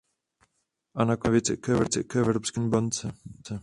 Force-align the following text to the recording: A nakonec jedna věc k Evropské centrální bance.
A 0.95 1.03
nakonec 1.05 1.49
jedna 1.49 1.75
věc 1.79 1.97
k 2.07 2.15
Evropské 2.15 2.53
centrální 2.61 2.69
bance. 2.69 3.13